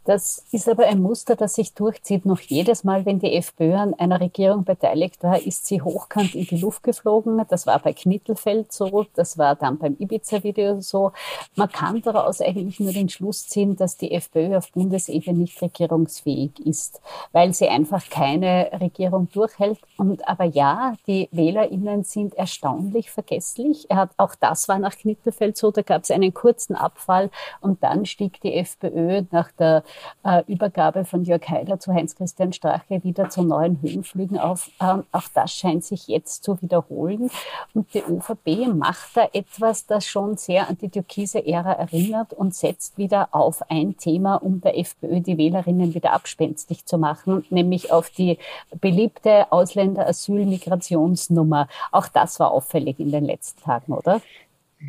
Das 0.03 0.43
ist 0.51 0.67
aber 0.67 0.87
ein 0.87 0.99
Muster, 0.99 1.35
das 1.35 1.55
sich 1.55 1.75
durchzieht. 1.75 2.25
Noch 2.25 2.39
jedes 2.39 2.83
Mal, 2.83 3.05
wenn 3.05 3.19
die 3.19 3.35
FPÖ 3.35 3.75
an 3.75 3.93
einer 3.93 4.19
Regierung 4.19 4.63
beteiligt 4.63 5.21
war, 5.21 5.39
ist 5.39 5.67
sie 5.67 5.79
hochkant 5.79 6.33
in 6.33 6.45
die 6.45 6.57
Luft 6.57 6.81
geflogen. 6.81 7.39
Das 7.49 7.67
war 7.67 7.77
bei 7.77 7.93
Knittelfeld 7.93 8.71
so, 8.71 9.05
das 9.13 9.37
war 9.37 9.55
dann 9.55 9.77
beim 9.77 9.95
Ibiza-Video 9.99 10.81
so. 10.81 11.11
Man 11.55 11.69
kann 11.69 12.01
daraus 12.01 12.41
eigentlich 12.41 12.79
nur 12.79 12.93
den 12.93 13.09
Schluss 13.09 13.47
ziehen, 13.47 13.75
dass 13.75 13.95
die 13.95 14.11
FPÖ 14.11 14.57
auf 14.57 14.71
Bundesebene 14.71 15.37
nicht 15.37 15.61
regierungsfähig 15.61 16.59
ist, 16.65 16.99
weil 17.31 17.53
sie 17.53 17.67
einfach 17.67 18.09
keine 18.09 18.71
Regierung 18.81 19.29
durchhält. 19.31 19.77
Und 19.97 20.27
aber 20.27 20.45
ja, 20.45 20.95
die 21.05 21.29
WählerInnen 21.31 22.05
sind 22.05 22.33
erstaunlich 22.33 23.11
vergesslich. 23.11 23.85
Er 23.89 23.97
hat, 23.97 24.09
auch 24.17 24.33
das 24.33 24.67
war 24.67 24.79
nach 24.79 24.97
Knittelfeld 24.97 25.57
so, 25.57 25.69
da 25.69 25.83
gab 25.83 26.03
es 26.03 26.09
einen 26.09 26.33
kurzen 26.33 26.75
Abfall 26.75 27.29
und 27.59 27.83
dann 27.83 28.07
stieg 28.07 28.41
die 28.41 28.55
FPÖ 28.55 29.25
nach 29.29 29.51
der 29.51 29.83
äh, 30.23 30.43
Übergabe 30.47 31.05
von 31.05 31.23
Jörg 31.23 31.47
Heiler 31.49 31.79
zu 31.79 31.93
Heinz-Christian 31.93 32.53
Strache 32.53 33.03
wieder 33.03 33.29
zu 33.29 33.43
neuen 33.43 33.81
Höhenflügen 33.81 34.39
auf. 34.39 34.69
Ähm, 34.81 35.03
auch 35.11 35.27
das 35.33 35.53
scheint 35.53 35.83
sich 35.83 36.07
jetzt 36.07 36.43
zu 36.43 36.61
wiederholen. 36.61 37.29
Und 37.73 37.93
die 37.93 37.99
ÖVP 37.99 38.73
macht 38.73 39.15
da 39.15 39.27
etwas, 39.33 39.85
das 39.85 40.05
schon 40.05 40.37
sehr 40.37 40.69
an 40.69 40.77
die 40.77 40.89
türkise 40.89 41.45
Ära 41.45 41.73
erinnert 41.73 42.33
und 42.33 42.55
setzt 42.55 42.97
wieder 42.97 43.29
auf 43.31 43.69
ein 43.69 43.97
Thema, 43.97 44.35
um 44.35 44.61
der 44.61 44.77
FPÖ 44.77 45.21
die 45.21 45.37
Wählerinnen 45.37 45.93
wieder 45.93 46.13
abspenstig 46.13 46.85
zu 46.85 46.97
machen, 46.97 47.45
nämlich 47.49 47.91
auf 47.91 48.09
die 48.09 48.37
beliebte 48.79 49.51
Ausländer-Asyl-Migrationsnummer. 49.51 51.67
Auch 51.91 52.07
das 52.07 52.39
war 52.39 52.51
auffällig 52.51 52.99
in 52.99 53.11
den 53.11 53.25
letzten 53.25 53.61
Tagen, 53.61 53.93
oder? 53.93 54.21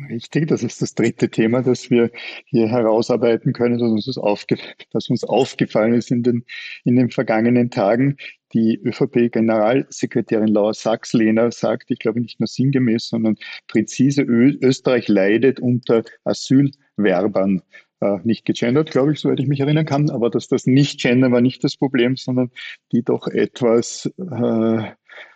Richtig, 0.09 0.47
das 0.47 0.63
ist 0.63 0.81
das 0.81 0.95
dritte 0.95 1.29
Thema, 1.29 1.61
das 1.61 1.91
wir 1.91 2.09
hier 2.45 2.67
herausarbeiten 2.67 3.53
können, 3.53 3.77
das 3.77 3.91
uns, 3.91 4.17
aufge 4.17 4.57
das 4.91 5.07
uns 5.09 5.23
aufgefallen 5.23 5.93
ist 5.93 6.09
in 6.09 6.23
den, 6.23 6.45
in 6.83 6.95
den 6.95 7.11
vergangenen 7.11 7.69
Tagen. 7.69 8.17
Die 8.53 8.79
ÖVP-Generalsekretärin 8.83 10.47
Laura 10.47 10.73
Sachs-Lehner 10.73 11.51
sagt, 11.51 11.91
ich 11.91 11.99
glaube 11.99 12.21
nicht 12.21 12.39
nur 12.39 12.47
sinngemäß, 12.47 13.07
sondern 13.09 13.35
präzise, 13.67 14.23
Ö 14.23 14.57
Österreich 14.61 15.07
leidet 15.09 15.59
unter 15.59 16.03
Asylwerbern. 16.23 17.61
Äh, 17.99 18.17
nicht 18.23 18.45
gegendert, 18.45 18.89
glaube 18.89 19.13
ich, 19.13 19.19
soweit 19.19 19.39
ich 19.39 19.47
mich 19.47 19.59
erinnern 19.59 19.85
kann, 19.85 20.09
aber 20.09 20.31
dass 20.31 20.47
das 20.47 20.65
Nicht-Gendern 20.65 21.31
war 21.31 21.41
nicht 21.41 21.63
das 21.63 21.77
Problem, 21.77 22.15
sondern 22.15 22.49
die 22.91 23.03
doch 23.03 23.27
etwas 23.27 24.11
äh, 24.17 24.91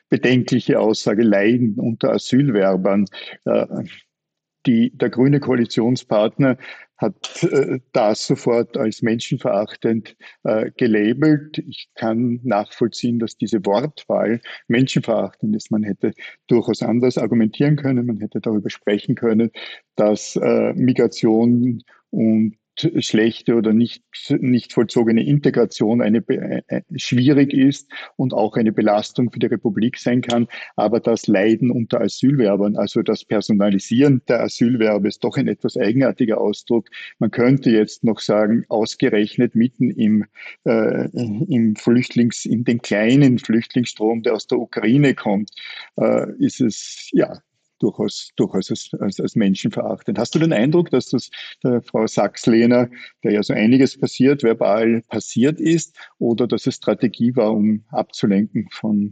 bedenkliche 0.09 0.79
Aussage 0.79 1.21
leiden 1.21 1.75
unter 1.77 2.11
Asylwerbern. 2.11 3.05
Die, 4.67 4.91
der 4.95 5.09
grüne 5.09 5.39
Koalitionspartner 5.39 6.57
hat 6.97 7.43
äh, 7.43 7.79
das 7.93 8.27
sofort 8.27 8.75
als 8.75 9.01
menschenverachtend 9.01 10.17
äh, 10.43 10.71
gelabelt. 10.75 11.57
Ich 11.59 11.89
kann 11.95 12.39
nachvollziehen, 12.43 13.19
dass 13.19 13.37
diese 13.37 13.65
Wortwahl 13.65 14.41
menschenverachtend 14.67 15.55
ist. 15.55 15.71
Man 15.71 15.83
hätte 15.83 16.13
durchaus 16.47 16.81
anders 16.83 17.17
argumentieren 17.17 17.77
können. 17.77 18.05
Man 18.05 18.19
hätte 18.19 18.41
darüber 18.41 18.69
sprechen 18.69 19.15
können, 19.15 19.51
dass 19.95 20.35
äh, 20.35 20.73
Migration 20.73 21.83
und 22.09 22.57
schlechte 22.99 23.55
oder 23.55 23.73
nicht, 23.73 24.03
nicht 24.29 24.73
vollzogene 24.73 25.25
Integration 25.25 26.01
eine, 26.01 26.19
äh, 26.27 26.81
schwierig 26.95 27.53
ist 27.53 27.91
und 28.15 28.33
auch 28.33 28.55
eine 28.55 28.71
Belastung 28.71 29.31
für 29.31 29.39
die 29.39 29.47
Republik 29.47 29.97
sein 29.97 30.21
kann. 30.21 30.47
Aber 30.75 30.99
das 30.99 31.27
Leiden 31.27 31.71
unter 31.71 32.01
Asylwerbern, 32.01 32.77
also 32.77 33.01
das 33.01 33.25
Personalisieren 33.25 34.21
der 34.27 34.41
Asylwerbe 34.41 35.07
ist 35.07 35.23
doch 35.23 35.37
ein 35.37 35.47
etwas 35.47 35.77
eigenartiger 35.77 36.39
Ausdruck. 36.39 36.89
Man 37.19 37.31
könnte 37.31 37.69
jetzt 37.69 38.03
noch 38.03 38.19
sagen, 38.19 38.65
ausgerechnet 38.69 39.55
mitten 39.55 39.91
im, 39.91 40.25
äh, 40.65 41.09
im 41.13 41.75
Flüchtlings, 41.75 42.45
in 42.45 42.63
den 42.63 42.81
kleinen 42.81 43.39
Flüchtlingsstrom, 43.39 44.23
der 44.23 44.33
aus 44.33 44.47
der 44.47 44.59
Ukraine 44.59 45.15
kommt, 45.15 45.51
äh, 45.97 46.31
ist 46.37 46.61
es, 46.61 47.09
ja, 47.13 47.39
durchaus, 47.79 48.31
durchaus 48.35 48.69
als, 48.69 48.89
als, 48.99 49.19
als 49.19 49.35
menschenverachtend. 49.35 50.17
Hast 50.19 50.35
du 50.35 50.39
den 50.39 50.53
Eindruck, 50.53 50.89
dass 50.89 51.09
das 51.09 51.29
der 51.63 51.81
Frau 51.81 52.07
Sachs-Lehner, 52.07 52.89
der 53.23 53.33
ja 53.33 53.43
so 53.43 53.53
einiges 53.53 53.99
passiert, 53.99 54.43
verbal 54.43 55.03
passiert 55.07 55.59
ist, 55.59 55.97
oder 56.17 56.47
dass 56.47 56.67
es 56.67 56.75
Strategie 56.75 57.35
war, 57.35 57.53
um 57.53 57.83
abzulenken 57.89 58.67
von 58.71 59.11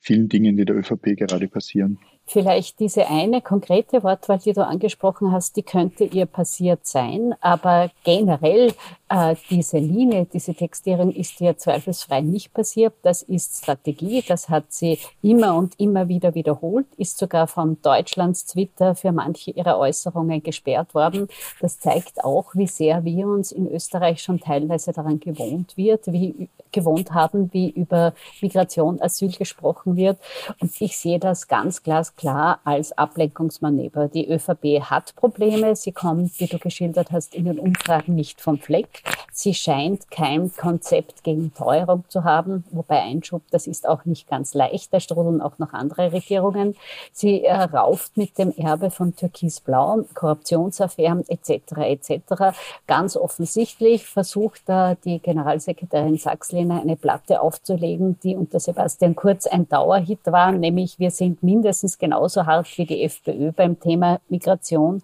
vielen 0.00 0.28
Dingen, 0.28 0.56
die 0.56 0.64
der 0.64 0.76
ÖVP 0.76 1.16
gerade 1.16 1.48
passieren? 1.48 1.98
Vielleicht 2.28 2.80
diese 2.80 3.06
eine 3.06 3.40
konkrete 3.40 4.02
Wortwahl, 4.02 4.38
die 4.38 4.52
du 4.52 4.66
angesprochen 4.66 5.30
hast, 5.30 5.56
die 5.56 5.62
könnte 5.62 6.04
ihr 6.04 6.26
passiert 6.26 6.84
sein, 6.84 7.34
aber 7.40 7.90
generell 8.02 8.72
äh, 9.08 9.36
diese 9.48 9.78
Linie, 9.78 10.26
diese 10.26 10.54
Textierung 10.54 11.12
ist 11.12 11.38
ja 11.38 11.56
zweifelsfrei 11.56 12.22
nicht 12.22 12.52
passiert. 12.52 12.94
Das 13.02 13.22
ist 13.22 13.62
Strategie. 13.62 14.24
Das 14.26 14.48
hat 14.48 14.64
sie 14.72 14.98
immer 15.22 15.54
und 15.54 15.78
immer 15.78 16.08
wieder 16.08 16.34
wiederholt, 16.34 16.86
ist 16.96 17.16
sogar 17.18 17.46
von 17.46 17.80
Deutschlands 17.82 18.46
Twitter 18.46 18.96
für 18.96 19.12
manche 19.12 19.52
ihrer 19.52 19.78
Äußerungen 19.78 20.42
gesperrt 20.42 20.94
worden. 20.94 21.28
Das 21.60 21.78
zeigt 21.78 22.24
auch, 22.24 22.54
wie 22.54 22.66
sehr 22.66 23.04
wir 23.04 23.28
uns 23.28 23.52
in 23.52 23.70
Österreich 23.70 24.20
schon 24.20 24.40
teilweise 24.40 24.92
daran 24.92 25.20
gewohnt 25.20 25.76
wird, 25.76 26.08
wie 26.08 26.48
gewohnt 26.76 27.12
haben, 27.12 27.52
wie 27.52 27.70
über 27.70 28.12
Migration, 28.40 29.00
Asyl 29.00 29.32
gesprochen 29.32 29.96
wird. 29.96 30.18
Und 30.60 30.70
ich 30.80 30.96
sehe 30.98 31.18
das 31.18 31.48
ganz 31.48 31.82
glasklar 31.82 32.60
als 32.64 32.96
Ablenkungsmanöver. 32.96 34.08
Die 34.08 34.28
ÖVP 34.30 34.82
hat 34.82 35.16
Probleme. 35.16 35.74
Sie 35.74 35.92
kommt, 35.92 36.38
wie 36.38 36.46
du 36.46 36.58
geschildert 36.58 37.10
hast, 37.10 37.34
in 37.34 37.46
den 37.46 37.58
Umfragen 37.58 38.14
nicht 38.14 38.40
vom 38.40 38.58
Fleck. 38.58 39.02
Sie 39.32 39.54
scheint 39.54 40.10
kein 40.10 40.54
Konzept 40.54 41.24
gegen 41.24 41.52
Teuerung 41.54 42.04
zu 42.08 42.24
haben, 42.24 42.64
wobei 42.70 43.02
Einschub, 43.02 43.42
das 43.50 43.66
ist 43.66 43.88
auch 43.88 44.04
nicht 44.04 44.28
ganz 44.28 44.54
leicht. 44.54 44.92
Da 44.92 45.00
strudeln 45.00 45.40
auch 45.40 45.58
noch 45.58 45.72
andere 45.72 46.12
Regierungen. 46.12 46.74
Sie 47.12 47.44
äh, 47.44 47.54
rauft 47.54 48.16
mit 48.16 48.38
dem 48.38 48.52
Erbe 48.56 48.90
von 48.90 49.16
Türkisblau, 49.16 50.04
Korruptionsaffären 50.14 51.24
etc. 51.28 51.50
etc. 51.78 52.56
Ganz 52.86 53.16
offensichtlich 53.16 54.06
versucht 54.06 54.62
da 54.66 54.94
die 54.94 55.18
Generalsekretärin 55.20 56.18
Sachslehner 56.66 56.80
eine 56.80 56.96
Platte 56.96 57.40
aufzulegen, 57.40 58.18
die 58.20 58.36
unter 58.36 58.60
Sebastian 58.60 59.14
Kurz 59.14 59.46
ein 59.46 59.68
Dauerhit 59.68 60.20
war, 60.26 60.52
nämlich 60.52 60.98
wir 60.98 61.10
sind 61.10 61.42
mindestens 61.42 61.98
genauso 61.98 62.46
hart 62.46 62.66
wie 62.78 62.86
die 62.86 63.02
FPÖ 63.02 63.52
beim 63.52 63.78
Thema 63.78 64.20
Migration. 64.28 65.02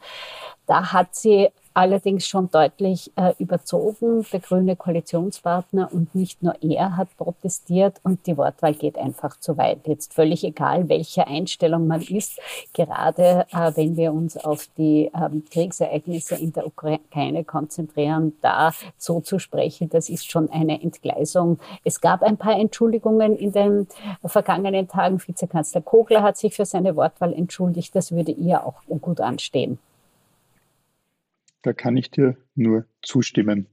Da 0.66 0.92
hat 0.92 1.14
sie 1.14 1.49
allerdings 1.75 2.26
schon 2.26 2.50
deutlich 2.50 3.11
äh, 3.17 3.35
überzogen. 3.38 4.25
Der 4.33 4.41
grüne 4.41 4.76
Koalitionspartner 4.76 5.91
und 5.93 6.14
nicht 6.14 6.43
nur 6.43 6.55
er 6.62 6.97
hat 6.97 7.17
protestiert 7.17 8.00
und 8.02 8.26
die 8.26 8.37
Wortwahl 8.37 8.75
geht 8.75 8.99
einfach 8.99 9.38
zu 9.38 9.57
weit. 9.57 9.87
Jetzt 9.87 10.14
völlig 10.14 10.45
egal, 10.45 10.88
welche 10.88 11.26
Einstellung 11.26 11.87
man 11.87 12.02
ist, 12.02 12.38
gerade 12.73 13.47
äh, 13.52 13.73
wenn 13.75 13.97
wir 13.97 14.12
uns 14.12 14.37
auf 14.37 14.69
die 14.76 15.11
ähm, 15.14 15.45
Kriegsereignisse 15.50 16.37
in 16.37 16.52
der 16.52 16.67
Ukraine 16.67 17.45
konzentrieren, 17.45 18.35
da 18.41 18.73
so 18.99 19.21
zu 19.21 19.38
sprechen, 19.38 19.88
das 19.91 20.09
ist 20.09 20.31
schon 20.31 20.50
eine 20.50 20.83
Entgleisung. 20.83 21.59
Es 21.85 22.00
gab 22.00 22.23
ein 22.23 22.37
paar 22.37 22.59
Entschuldigungen 22.59 23.37
in 23.37 23.52
den 23.52 23.87
vergangenen 24.25 24.88
Tagen. 24.88 25.21
Vizekanzler 25.25 25.81
Kogler 25.81 26.23
hat 26.23 26.37
sich 26.37 26.55
für 26.55 26.64
seine 26.64 26.97
Wortwahl 26.97 27.33
entschuldigt. 27.33 27.95
Das 27.95 28.12
würde 28.12 28.33
ihr 28.33 28.67
auch 28.67 28.83
gut 29.00 29.21
anstehen. 29.21 29.79
Da 31.62 31.73
kann 31.73 31.97
ich 31.97 32.11
dir 32.11 32.37
nur 32.54 32.87
zustimmen. 33.02 33.66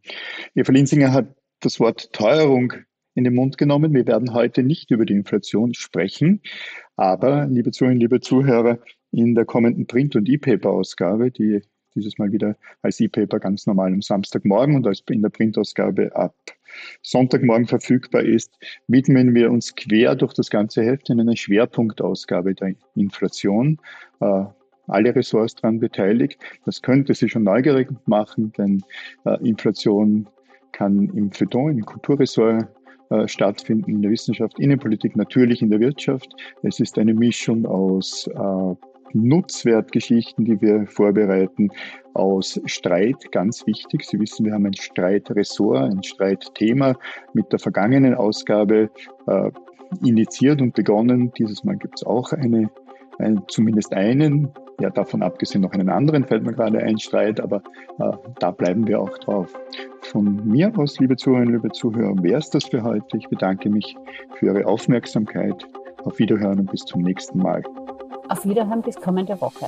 Eva 0.56 0.72
Linsinger 0.72 1.12
hat 1.12 1.36
das 1.60 1.80
Wort 1.80 2.14
Teuerung 2.14 2.74
in 3.16 3.24
den 3.24 3.34
Mund 3.34 3.58
genommen. 3.58 3.94
Wir 3.94 4.08
werden 4.08 4.34
heute 4.34 4.64
nicht 4.64 4.92
über 4.92 5.06
die 5.06 5.14
Inflation 5.14 5.74
sprechen, 5.74 6.42
aber, 6.96 7.48
liebe 7.48 7.72
Zuhörerinnen, 7.72 8.02
liebe 8.02 8.22
Zuhörer, 8.22 8.80
in 9.12 9.34
der 9.34 9.46
kommenden 9.46 9.88
Print- 9.88 10.16
und 10.16 10.30
E-Paper-Ausgabe, 10.30 11.32
die 11.32 11.62
dieses 11.96 12.18
Mal 12.18 12.32
wieder 12.32 12.56
als 12.82 13.00
E-Paper 13.00 13.40
ganz 13.40 13.66
normal 13.66 13.92
am 13.92 14.02
Samstagmorgen 14.02 14.76
und 14.76 14.86
als 14.86 15.04
in 15.10 15.22
der 15.22 15.30
Printausgabe 15.30 16.16
ab 16.16 16.36
Sonntagmorgen 17.02 17.66
verfügbar 17.66 18.22
ist, 18.22 18.54
widmen 18.88 19.34
wir 19.34 19.52
uns 19.52 19.76
quer 19.76 20.16
durch 20.16 20.34
das 20.34 20.50
ganze 20.52 20.84
Heft 20.84 21.10
in 21.10 21.20
einer 21.20 21.36
Schwerpunktausgabe 21.36 22.54
der 22.54 22.76
Inflation. 22.96 23.80
Alle 24.90 25.16
Ressorts 25.16 25.56
daran 25.56 25.80
beteiligt. 25.80 26.40
Das 26.66 26.82
könnte 26.82 27.14
Sie 27.14 27.30
schon 27.30 27.44
neugierig 27.44 27.90
machen, 28.06 28.52
denn 28.58 28.84
äh, 29.26 29.38
Inflation 29.48 30.28
kann 30.72 31.10
im 31.16 31.32
Feuilleton, 31.32 31.78
im 31.78 31.86
Kulturressort 31.86 32.68
äh, 33.10 33.28
stattfinden, 33.28 33.90
in 33.90 34.02
der 34.02 34.12
Wissenschaft, 34.12 34.60
Innenpolitik, 34.60 35.16
natürlich 35.16 35.62
in 35.62 35.70
der 35.70 35.80
Wirtschaft. 35.80 36.36
Es 36.64 36.80
ist 36.80 36.98
eine 36.98 37.14
Mischung 37.14 37.66
aus 37.66 38.28
äh, 38.28 38.76
Nutzwertgeschichten, 39.14 40.46
die 40.46 40.62
wir 40.62 40.86
vorbereiten, 40.86 41.70
aus 42.14 42.60
Streit, 42.66 43.32
ganz 43.32 43.66
wichtig. 43.66 44.04
Sie 44.04 44.20
wissen, 44.20 44.46
wir 44.46 44.54
haben 44.54 44.66
ein 44.66 44.74
Streitressort, 44.74 45.92
ein 45.92 46.04
Streitthema 46.04 46.96
mit 47.34 47.52
der 47.52 47.60
vergangenen 47.60 48.14
Ausgabe 48.14 48.90
äh, 49.28 49.52
initiiert 50.04 50.62
und 50.62 50.76
begonnen. 50.76 51.32
Dieses 51.38 51.64
Mal 51.64 51.78
gibt 51.78 51.96
es 51.98 52.06
auch 52.06 52.32
eine, 52.34 52.70
ein, 53.18 53.42
zumindest 53.48 53.94
einen 53.94 54.50
ja 54.80 54.90
davon 54.90 55.22
abgesehen 55.22 55.62
noch 55.62 55.72
einen 55.72 55.90
anderen, 55.90 56.26
fällt 56.26 56.44
mir 56.44 56.54
gerade 56.54 56.80
ein, 56.80 56.98
Streit, 57.00 57.40
aber 57.40 57.58
äh, 58.00 58.12
da 58.40 58.52
bleiben 58.52 58.88
wir 58.88 59.00
auch 59.02 59.18
drauf. 59.20 59.54
Von 60.02 60.48
mir 60.48 60.72
aus, 60.78 61.00
liebe 61.00 61.16
Zuhörerinnen, 61.16 61.56
liebe 61.56 61.70
Zuhörer, 61.72 62.16
wäre 62.22 62.40
es 62.40 62.50
das 62.50 62.66
für 62.66 62.84
heute. 62.84 63.18
Ich 63.18 63.28
bedanke 63.28 63.70
mich 63.70 63.96
für 64.36 64.48
Ihre 64.48 64.66
Aufmerksamkeit. 64.66 65.66
Auf 66.06 66.18
Wiederhören 66.18 66.60
und 66.60 66.72
bis 66.72 66.86
zum 66.86 67.02
nächsten 67.02 67.40
Mal. 67.40 67.62
Auf 68.30 68.46
Wiederhören 68.46 68.82
bis 68.82 68.96
kommende 68.96 69.40
Woche. 69.42 69.68